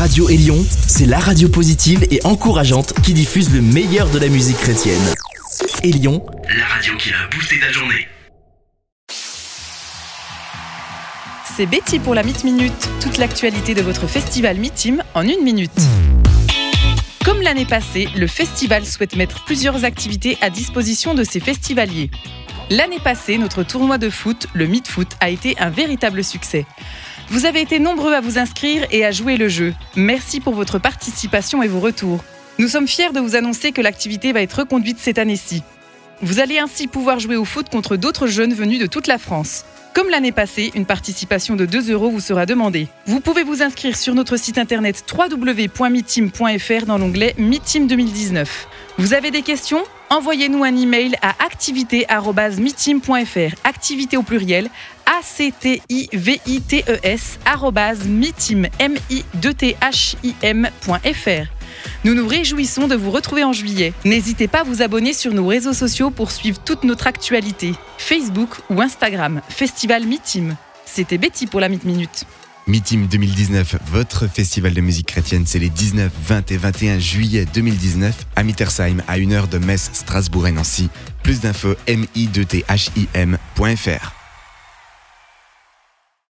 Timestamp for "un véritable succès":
25.58-26.64